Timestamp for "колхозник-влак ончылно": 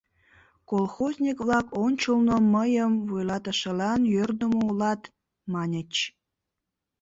0.71-2.35